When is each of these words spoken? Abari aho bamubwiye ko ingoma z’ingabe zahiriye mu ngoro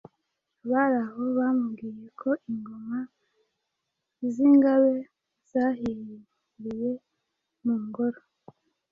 Abari 0.63 0.97
aho 1.05 1.21
bamubwiye 1.37 2.05
ko 2.19 2.29
ingoma 2.49 2.99
z’ingabe 4.33 4.93
zahiriye 5.51 6.91
mu 7.63 7.75
ngoro 7.85 8.19